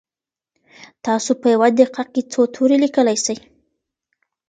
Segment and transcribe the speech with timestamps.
[1.05, 3.35] تاسو په یوه دقیقه کي څو توري لیکلی سئ؟